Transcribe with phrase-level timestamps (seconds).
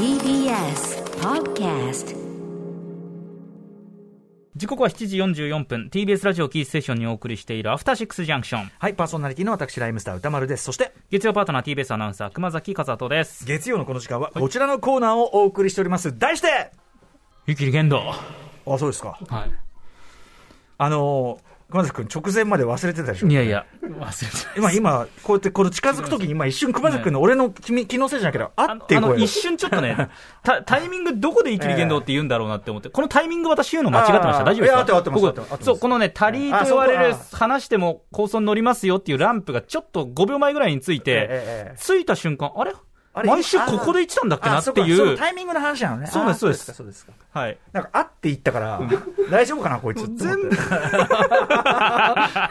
[0.00, 2.16] TBS Podcast
[4.56, 10.64] 時刻は7時44分 TBS ラジオキーステーションにお送りしているアフターシックスジャンクションはい、パーソナリティの私、ライムスター歌丸です。
[10.64, 16.18] そして、月曜パートナー TBS アナウンサー熊崎和人です月曜のこの時間は、こちらのコーナーをお送りしております。
[16.18, 16.72] 題して
[17.44, 18.00] ゆきり言動
[18.64, 19.18] あ、そうですか。
[19.28, 19.50] はい
[20.78, 23.28] あのー、熊崎君、直前まで忘れてたでしょ。
[23.28, 29.10] いやいや忘れて今、今、こうやって、この近づくときに、今一瞬熊崎君の俺の気気のせいじゃなけど、あっていう声。
[29.10, 29.96] が一瞬ちょっとね
[30.42, 34.44] タタイミングどこでゆきり言動って言うんだろうなって思ってこのタイミング私言うの間違ってました。
[34.44, 34.84] 大丈夫ですか？
[34.84, 35.16] いや合ってま
[35.58, 41.76] すそうこのねタリーと言われる話しても構想に乗りますよっていうランプがちょっと5秒前ぐらいについて、ええええ。
[41.76, 42.72] ついた瞬間あれ？
[43.12, 46.06] 毎週ここで言ってたんだっけなってあそかそいうのタイミングの話なのね。
[46.06, 47.12] そうですあそうですかそうですか。
[47.32, 48.80] はいなんか、あって言ったから、
[49.30, 50.56] 大丈夫かな、こいつって思って。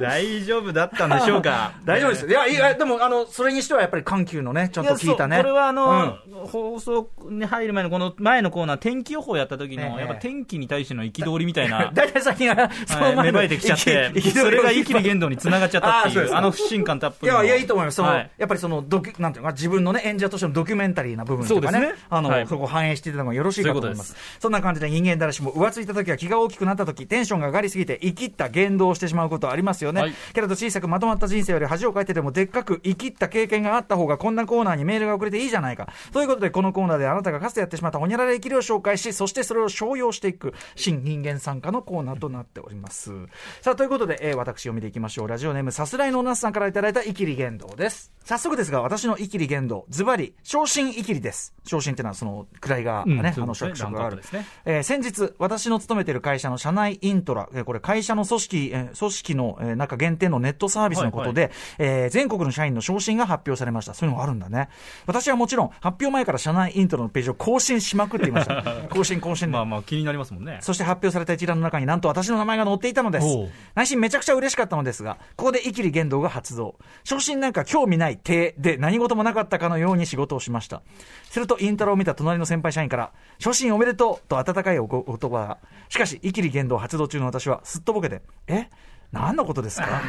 [0.00, 2.26] 大丈夫だったんでしょうか 大丈夫です。
[2.26, 5.38] いや、いや、でも、あの、それにしてはやっぱり緩急のね、ちゃんと聞いたね。
[5.38, 11.90] これはあの、放送に入る前のこの前のコーナー、天気予報やった時の、ええやっぱ天気に対しての憤りみたいな。
[11.94, 17.44] 大体最近は、そはい、芽の前の生えてきちゃって、それが一気に言動につながっちゃったっていう、あの不信感たっぷいや、りの。
[17.46, 17.96] いや、いいと思います。
[17.96, 24.16] その、はいやっぱりその、ドキュ、なんていうのか、自分のね、演者としてのドキュメンタリーな部分とかね、そねあの、はいそこを反映していたのがよろしいかと思います。
[24.40, 30.00] そんな感じで人間誰しも浮ついた時は気が大きくなった時、テンションが上がりすぎて、生きった言動をしてしまうことはありますよね。
[30.00, 35.88] はいけれど小さくまとまった人生より恥をかいてでもでっかく生きった経験があった方がこんなコーナーにメールが送れていいじゃないか。
[36.12, 43.12] ということで、このコーナーであなたがかつてやってしまったほにゃらら生きりを紹介し、そしてそれを商用していく、新人間参加のコーナーとなっております。
[43.60, 45.28] さあ、ということで、えー私読みでいきましょう。
[45.28, 48.12] ラジオネームさすらいのおなすさんからいただいたイキリ言動です。
[48.24, 51.54] 早速ですが、私のイキリ言動、ズバリ、昇進イキリです。
[51.64, 54.46] 昇進ってのはその、位がね、うんあの、職職があるですね。
[54.64, 63.94] えー先日、私の勤めている会社の社内イントラ、えーこれ会社の組織、えー組織の、えー中限定のネットサービスのことで、えー全国の社員の昇進が発表されました。
[63.94, 64.68] そういうのがあるんだね。
[65.06, 68.62] 私はもちろん、発表前から社内イントラのページを更新しまくっていました。
[68.90, 70.58] 更新更新でまあまあ気になりますもんね。
[70.60, 73.26] そして発表された一覧の中になんと私の名前が載っていたのです。
[73.74, 76.76] 内心めちゃくちゃ嬉しかったのですが、ここでイキリ言動が発動。
[77.04, 80.82] 昇進なんか興味ない体で何事もなかったかのように仕事をしました。
[81.30, 85.58] するとイントラを見た隣の先輩社員から、昇進おめでとうと温かいおお言葉が。
[85.88, 88.68] しかし、イキリ言動発動中の私はすっとぼけて、え？
[89.12, 90.00] 何のことですか？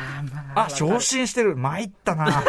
[0.55, 1.55] あ、昇進してる。
[1.57, 2.43] 参ったな。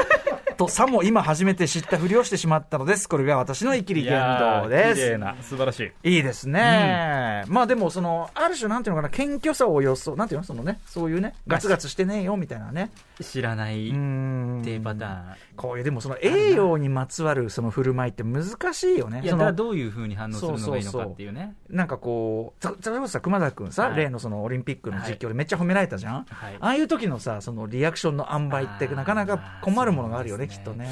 [0.55, 3.09] と、さも今初めて知ったふりをしてしまったのです。
[3.09, 4.13] これが私のイキリ言
[4.63, 5.19] 動です。
[5.19, 6.17] な、素晴らしい。
[6.17, 7.45] いいですね。
[7.49, 10.45] まあでも、その、ある種、なんていうのかな、謙虚さを予想、なんていうの？
[10.45, 12.91] そのね、そういうね、ガツガツしてねえよ、みたいなね。
[13.21, 13.93] 知らないっ。
[13.93, 15.25] ていうパターン。
[15.57, 18.45] こういう、でもその、栄養にまつわるその振る舞いって難
[18.75, 19.23] しいよね。
[19.23, 21.55] いや、だからどういうふうに反応するのがいいのかっていうね。
[21.71, 30.89] なんかこう、た例えばさ、熊田君さ、はい例のそのオリンピックの実況でめっちゃ褒められたじゃん、はいああいう時のさ、そのリアクションの塩梅ってなかなか困るものがあるよね、あーきっとね。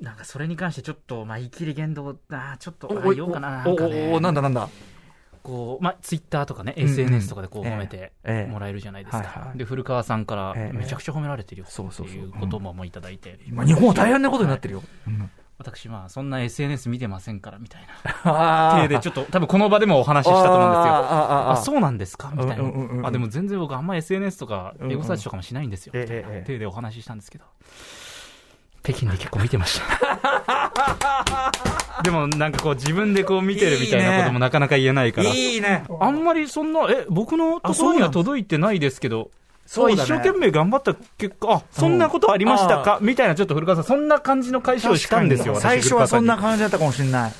[0.00, 3.62] なんかそれに関してちょっと、まあ、言い切り言動、あーちょっと、あお言おうかな。
[3.66, 4.68] おなんかねおおなんだなんだ。
[5.42, 9.42] こう、まあ、ツイッターとかね、うんうん SNS とかでこう褒めてええもらえるじゃないですはいはい。
[9.48, 14.82] かで、古川さんからええめちゃくちゃ褒められてるよそうそうそうっていう言葉もいただいて、今、日本は大変なことになってるよ。
[15.06, 17.82] うん私、まあ、そんな SNS 見てませんからみたい
[18.24, 18.72] な。
[18.72, 20.92] あ体でちょっと、多分この場でもお話ししたと思うんですよ。
[20.94, 22.32] あそうなんですか？
[22.34, 23.06] みたいなうんうんうんうん。
[23.06, 25.92] あ、でも全然僕あんま SNS とか、エゴサーチとかもしないんですよ。
[25.94, 27.44] ええええ体でお話ししたんですけど。
[28.82, 31.52] 北京で結構見てました。
[32.02, 35.28] でもなんかこう自分でこう見てるみたいなこともなかなか言えないから。
[35.28, 35.84] いいね。
[36.00, 39.30] あんまりそんな、え、僕のところには届いてないですけど、
[39.66, 47.32] そうだね一生懸命頑張った結果、あ、そんなことありましたか、みたいな、ちょっと古川さん、そんな感じの解消をしたんですよ、私最初はそんな感じだったかもしれない。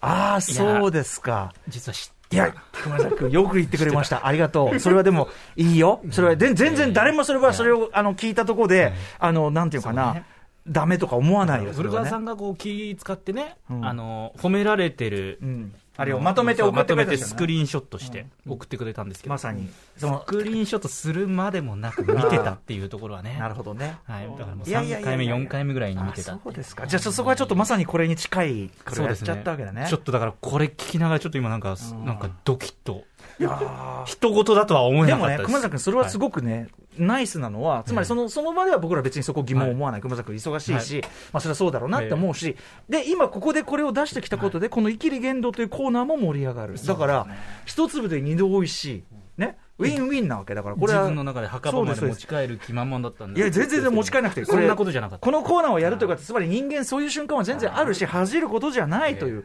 [0.00, 1.52] ああ、そうですか。
[1.68, 4.26] 実は知っていや、熊崎君、よく言ってくれました。
[4.26, 4.78] ありがとう。
[4.78, 6.00] それはでも、いいよ。
[6.12, 10.22] それは、で全然誰もそれは、それを、あの、聞いたところで、あの、なんていうかな
[10.66, 12.22] ダメとか思わないよ、それ古川さはね。
[12.24, 15.74] んがこう気使ってね、うんあの、褒められてる、うん。
[15.96, 19.68] あれをまとめて送ってくれたまとめてじゃないスクリーンショットして送ってくれたんですけど、まさに。
[19.98, 23.36] そのス、クリーンショットするまでもなく見てたっていうところはね。
[23.40, 23.98] なるほどね。
[24.04, 24.26] はい。
[24.26, 26.86] だからもういやいやいやいや3回目、4回目ぐらいに見あてたそうですか。
[26.86, 29.30] じゃあ、そこはちょっとまさにこれに近い、これそうですね。
[29.30, 29.86] をやっちゃったわけだね。
[29.88, 33.04] ちょっとだからこれ聞きながらちょっと今なんか、なんかドキッと。
[33.38, 35.46] いやー 人事だとは思えでもね、なかったです。
[35.46, 36.68] 熊崎君、それはすごごくね、
[36.98, 42.56] ナイスなのは、つまりそのその場では僕ら別にそこ疑問を思わない、熊崎君、忙しいし、まあ、それはそうだろうなって思うし、
[42.88, 47.26] で今、ここでこれを出してきたことで、このイキリ言動というコーナーも盛り上がる、だから、
[47.64, 48.84] 一粒で二度おいし
[49.38, 51.00] い、ね、ウィンウィンなわけだから、これは。
[51.00, 53.40] 自分の中で墓場まで持ち帰る気満々だったんで。
[53.40, 55.24] いや、全然持ち帰らなくていい、そんなことじゃなかった。
[55.24, 59.44] このコーナーをやるというか、つまり人間そういう瞬間は全然あるし、恥じることじゃないという。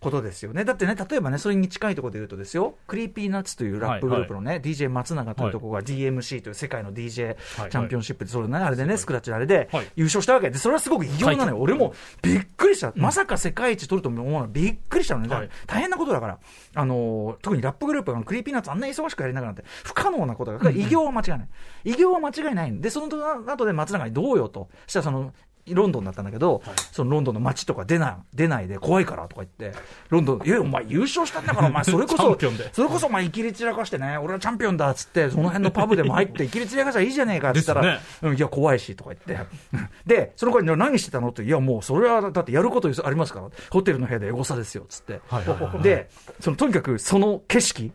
[0.00, 0.64] ことですよね。
[0.64, 11.58] だってね、例えばね、それに近いところで言うとですよ、クリーピーナッツというラップグループのね、DJ 松永というところが DMC という世界の DJ チャンピオンシップで、それね、あれでね、スクラッチのあれではい優勝したわけで、それはすごく異様なのよ。
[11.58, 12.92] 俺もびっくりした。
[12.96, 15.48] まさか世界一取ると思うのびっくりしたのね。
[15.66, 16.38] 大変なことだから。
[16.74, 21.48] あのー、特にラップグループのクリーピーナッツあんな忙しくやりながらなんて、不可能なことだから、偉業は間違いない。
[21.84, 24.70] 偉業は間違いないんで、その後で松永にどうよと。
[24.86, 25.32] そしたらその、
[25.68, 26.62] ロンドンだったんだけど、
[26.92, 29.78] そのロンドンの街とか出ない、出ないで怖いからとか言って、
[30.08, 32.38] ロンドン、いや、お前優勝したんだから、お前それこそ
[32.72, 39.46] それこそお前いきり散らかしてね、俺はチャンピオンだっつって、その辺のパブでも 入って、いきり散らかしたらいいじゃねえかって言ったら、ですうん、いや、怖いしとか言って、
[40.06, 41.28] で、その頃に何してたの？
[41.28, 45.82] って、いや、もうそれはだってやることありますから、ホテルの部屋でエゴサですよっつって、はいはいはいはい。
[45.82, 46.08] で、
[46.40, 47.92] そのとにかくその景色、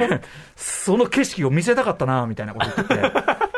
[0.56, 3.51] その景色を見せたかったなみたいなこと言ってて。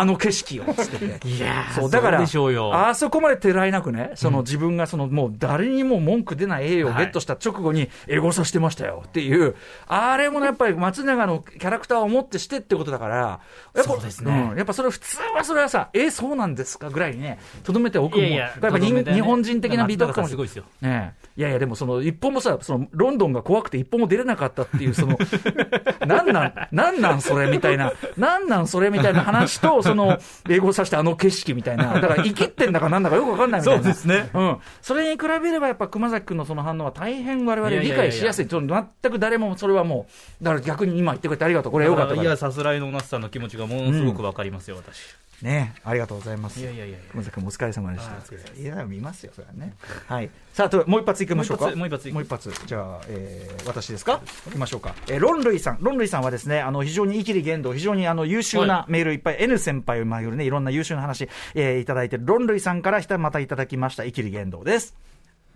[0.00, 1.28] あの景色をつってて。
[1.28, 9.56] いやーそう、だから、あそこまでてらいなくね、その自分がそのもう誰にも文句出ない栄誉をゲットした直後にエゴサしてましたよっていう、
[9.86, 14.52] あれもね、やっぱり松永のキャラクターを持ってしてってことだから、やっぱそうですね。
[14.54, 19.16] んやっぱそれ普通はそれはさ、え、そうなんですかぐらいにね、とどめておくもんいやいややっぱ人とどめてね。
[19.16, 20.88] 日本人的な美徳かもしれないすごいですよ。
[20.88, 21.28] ねえ。
[21.38, 25.18] いやいや、でもその、一本もさ、その、ロンドンが怖くて一本も出れなかったっていう、その、
[26.06, 30.18] なんなん、なんなんそれみたいな、なんなんそれみたいな話と、その、
[30.48, 33.82] 英語させてあの景色みたいな、 だから生きってんだかなんだかよくわかんないみたいな。
[33.82, 34.56] そうですねうん。
[34.82, 38.48] それに比べればやっぱ熊崎君のその反応は大変我々理いやいやいやいや解しやすい。
[38.48, 40.06] その全く誰もそれはも
[40.40, 41.72] う、だから逆に今言ってくれてありがとう。
[41.72, 42.36] これよかったいや、。
[42.36, 45.16] さすらいのなすさんの気持ちがものすごくわかりますよ、私。
[45.42, 46.60] ねえありがとうございます。
[46.60, 48.60] いやいやいや熊崎君もお疲れ様でした。
[48.60, 49.74] いや、見ますよ、それはね。
[50.06, 50.30] はい。
[50.52, 51.66] さあ、ともう一発いきましょうか。
[51.76, 52.66] もう一発もう一発もう一発。
[52.66, 54.20] じゃあ、えー、私ですか？
[54.48, 54.94] いきましょうか。
[55.06, 55.78] えー、ロンルイさん。
[55.80, 64.96] ロンルイさんはですね、あの、非常に生きり言動、非常にあの、優秀なメールいっぱい、N 先輩を巡るね、いろんな優秀な話、えー、いただいてる、ロンルイさんからひたまたいただきました、生きり言動です。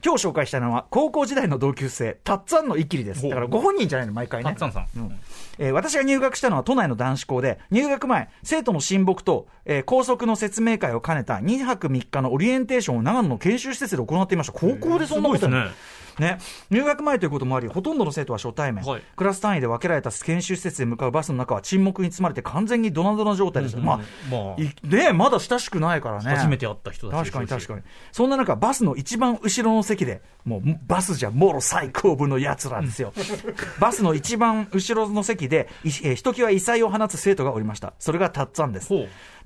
[0.05, 3.23] 今日紹介したのは、高校時代の同級生、たっつぁんのイキリです。
[3.23, 4.51] だからご本人じゃないの、毎回ね。
[4.51, 5.21] たっつぁんさんうん
[5.59, 14.53] えー私が入学したのは都内の男子校で、入学前、生徒の親睦と、えー校則の説明会を兼ねた2泊3日のオリエンテーションを長野の研修施設で行っていました。
[14.53, 16.12] 高校でそんなことやるすごいですね。
[16.19, 16.39] ね、
[16.71, 23.81] 入学前ということもあり、ほとんどの生徒は初対面、はいクラス単位で分けられた研修施設へ向かうバスの中は沈黙に包まれて完全にドナドナ状態ですよ。
[23.81, 23.97] まあ、
[24.31, 26.31] まあいねまだ親しくないからね。
[26.35, 27.83] 初めて会った人たち確かに確かに。
[28.11, 33.13] そんな中、バスの一番後ろの席で、もうバスじゃもろ最高部の奴らですよ。
[33.81, 37.95] バスの一番後ろの席で、いえーひときわ異彩を放つ生徒がおりました。
[37.99, 38.89] それがタッツァンです。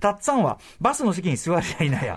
[0.01, 2.17] タッツァンはバスの席に座りやいなや、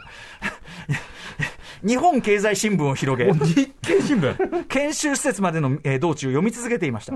[1.86, 4.66] 日本経済新聞を広げ、日経新聞。
[4.68, 7.14] 研修施設までの、えー道中読み続けていました。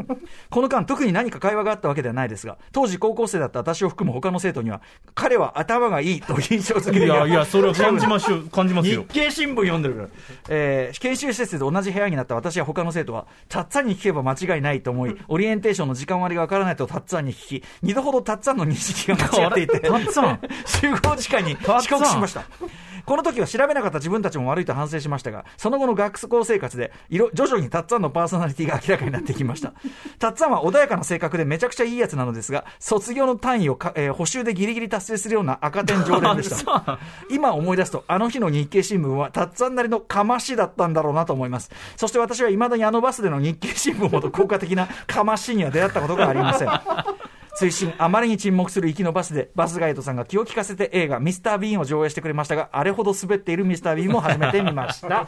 [0.50, 4.82] この間、特に何か会話があったわけではないですが、当時高校生だった私を含む他の生徒には、
[5.16, 9.06] 彼は頭がいいと印象付けるいやいや、それは感じましょう、 感じます日よ。
[9.10, 10.08] 経新聞読んでるから、
[10.50, 22.44] えー研修施設で同じ部屋になった私や他の生徒は、たっつぁんに聞けば間違いないと思い、オリエンテーションの時間割がわからないとたっつぁんに聞き、二度ほどたっつぁんの認識が間違っていて、たっつぁん 集合時間に遅刻しました。
[23.06, 29.74] この時は調べなかった自分たちも悪いと反省しましたが、その後の学校生活で、徐々にたっつぁんのパーソナリティが明らかになってきました。
[30.20, 37.00] たっつぁんは穏やかな性格でめちゃくちゃいいやつなのですが、卒業の単位をか、えー補修でギリギリ達成するような赤点常連でした。
[37.30, 41.72] 今思い出すと、あの日の日経新聞は、たっつぁんなりのかましだったんだろうなと思います。
[41.96, 46.70] そして私は未だにあのバスでの日経新聞ほど効果的なかましには出会ったことがありません。
[47.56, 55.28] 追伸あまりに沈黙する行きのバスで、バスガイドさんが気を利かせて映画、ミスター・ビーンを上映してくれましたが、あれほど滑っているミスター・ビーンも初めて見ました。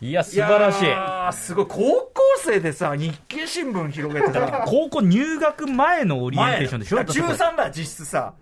[0.00, 1.38] いや、素晴らしい。
[1.38, 1.66] すごい。
[1.68, 6.96] 高校生でさ、日経新聞広げてさ、高校入学前のオリエンテーションでしょ？
[6.96, 8.34] 前中3だ、実質さ。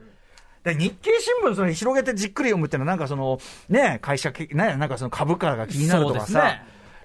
[0.64, 6.62] で日経新聞それ広げてじっくり読むってのは、なんかその、ね、会社け、ね、なんかその株価が気になるとかさ、ね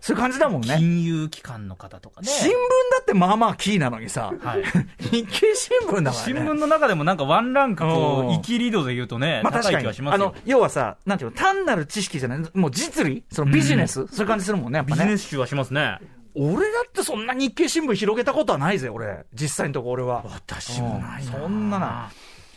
[0.08, 0.76] そういう感じだもんね。
[0.78, 2.28] 金融機関の方とかね。
[2.30, 2.58] 新聞だ
[3.02, 4.64] ってまあまあキーなのにさ、はい
[5.12, 6.14] 日経新聞だからね。
[6.14, 15.02] 新聞の中でもなんかワンランクこうんう、生きリードで言うとね、まあ確かにあの。、要はさ、なんていうの、単なる知識じゃない、もう実利そのビジネス、そういう感じするもんね、やっぱね。
[15.02, 15.98] ビジネス集はしますね。
[16.36, 19.26] 俺だってそんな日経新聞広げたことはないぜ、俺。
[19.34, 20.24] 実際のとこ俺は。
[20.24, 22.12] 私もないなうんそんなな。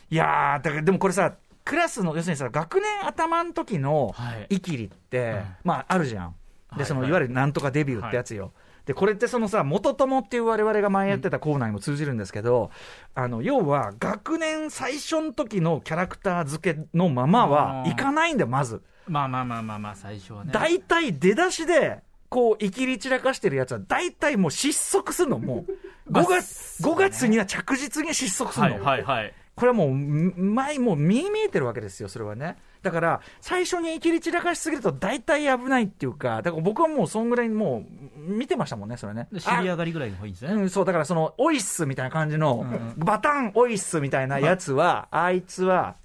[0.09, 1.33] いやー、だからでもこれさ、
[1.65, 6.35] クラスの、要するにさ、学年頭の時のはいイキリって、うんまああるじゃん。
[6.77, 8.53] で、その、はいはいいわゆるなんとかデビューってやつよ。
[8.87, 12.71] で、これってそのさ、元友っていう我々が前やってたコーナーにも通じるんですけど、
[13.15, 18.83] あの、要は、学年最初の時のキャラクター付けのままはいかないんだよ、まず。
[19.07, 20.53] まあまあまあまあまあ、最初はね。
[20.53, 25.73] 大体出だしで、こう、生きり散らかしてるやつは、大体もう失速するの、もう。
[26.11, 28.85] まあ5月、5月には着実に失速するの。
[28.85, 29.35] はいはいはい。
[29.61, 32.57] これはもう、前、もう見え見えてるわけですよ、それはね。
[32.81, 37.85] だから、最初に切り散らかしすぎると大体危ないっていうか、だから僕はもうそんぐらいも
[38.17, 39.29] う見てましたもんね、それね。
[39.39, 40.55] 知り上がりぐらいの方がいいんですね。
[40.55, 42.65] うん、そう、だからその、オイッスみたいな感じの、
[42.97, 45.97] バタンオイッスみたいなやつは、あいつは、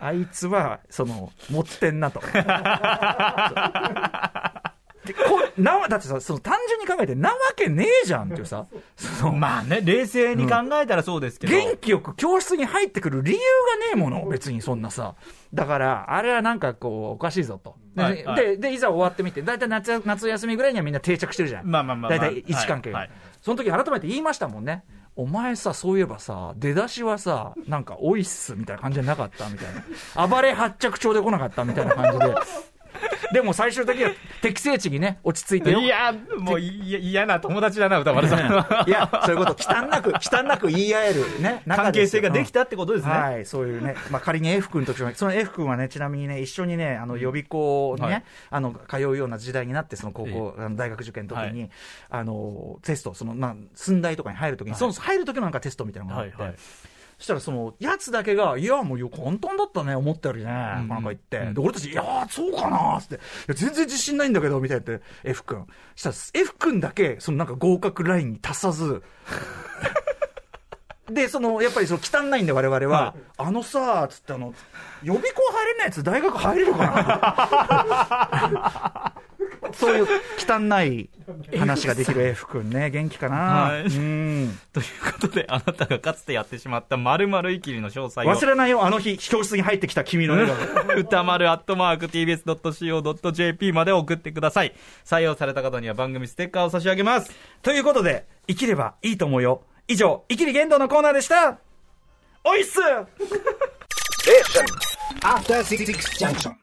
[0.00, 2.20] あいつは、その、持ってんなと。
[5.04, 5.20] でこ
[5.58, 11.52] なだってさ、その単純に考えて、なわけねえじゃんっていうさ、 そのまあね、冷静に考えたらそうですけど。
[11.52, 13.42] 元気よく教室に入ってくる理由が
[13.86, 15.14] ねえもの、別にそんなさ。
[15.52, 17.76] だから、あれはなんかこう、おかしいぞと。
[17.94, 21.66] で、はいはいででいざ終わってみて、大体夏夏休みぐらいにはみんな定着してるじゃん。
[21.66, 24.84] まあまあまあまあ大体位置関係が、はいはいその時改めて言いましたもんね。
[25.16, 29.68] お前さ、そういえばさ、出だしはさ、なんか、おいっす、みたいな感じじゃなかったみたい
[30.16, 30.26] な。
[30.26, 32.34] 暴れ発着調で来なかったみたいな感じで。
[33.34, 35.80] でも最終的には適正値にね、落ち着いてよ。
[35.80, 38.48] いや、もういや嫌な友達だな、歌丸さん。
[38.88, 43.12] いや、そういうこと、忌憚なく、 忌憚なく言い合えるね、関係性ができたたってことですね。
[43.12, 48.24] はい、そういうね、まあ、仮に F 君とその F 君はね、ちなみにね、一緒にね、あの予備校にね、はい。
[48.50, 51.68] あの通うような時代になって、その高校、あの大学受験の時に、は
[52.10, 56.56] あのテスト、そのまあ、寸大とかに入るときに、はいその入るときのなんかテストみたいなのがあって、はいはい。
[56.56, 60.88] そしたらそのやつだけが、いや、もうよ簡単だったね、思ったよりね、うん。
[60.88, 61.54] なんか言って、うん。
[61.54, 63.18] で俺たち、いやー、そうかなーって、い
[63.48, 65.66] や全然自信ないんだけど、みたいな言って F 君、
[65.96, 69.02] そしたら F 君だけ、そのなんか合格ラインに達さず、
[71.10, 74.54] で、その、やっぱりその汚いんで我々は、はあのさ、つってあの、
[75.02, 76.78] 予備校入れないやつ大学入れるか
[78.52, 79.14] な
[79.78, 80.06] そういう
[80.38, 81.10] 汚い
[81.58, 84.58] 話ができる F 君ね、元気かな、はいうん。
[84.72, 90.50] ということで、あなたがかつてやってしまった〇〇いきりの詳細を忘れないよ、あの日、教室に入ってきた君の笑
[90.84, 90.96] 顔。
[91.00, 94.74] 歌丸アットマーク TBS.CO.JP まで送ってください。
[95.04, 97.30] 採用された方には番組ステッカーを差し上げます。
[97.62, 99.62] ということで、生きればいいと思うよ。
[99.88, 101.58] 以上、生きり言動のコーナーでした。
[102.44, 102.78] おいっす
[105.22, 105.84] After Six
[106.18, 106.52] Junction.